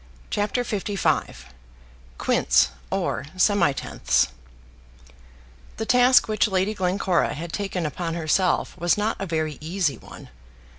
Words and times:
CHAPTER 0.31 0.63
LV 0.63 1.45
Quints 2.17 2.69
or 2.89 3.25
Semitenths 3.37 4.29
The 5.77 5.85
task 5.85 6.27
which 6.27 6.47
Lady 6.47 6.73
Glencora 6.73 7.35
had 7.35 7.53
taken 7.53 7.85
upon 7.85 8.15
herself 8.15 8.75
was 8.79 8.97
not 8.97 9.15
a 9.19 9.27
very 9.27 9.59
easy 9.61 9.99
one. 9.99 10.29